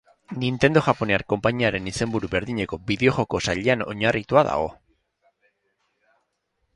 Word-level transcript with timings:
Nintendo 0.43 0.81
japoniar 0.85 1.23
konpainiaren 1.33 1.89
izenburu 1.91 2.29
berdineko 2.31 2.79
bideo-joko 2.91 3.41
sailean 3.53 3.85
oinarritua 3.91 4.47
dago. 4.51 4.73